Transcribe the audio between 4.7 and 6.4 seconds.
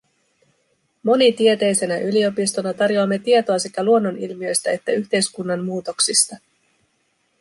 että yhteiskunnan muutoksista.